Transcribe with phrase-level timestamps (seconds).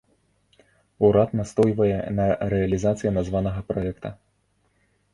[1.09, 1.91] Урад настойвае
[2.21, 2.25] на
[2.57, 4.09] рэалізацыі названага праекта.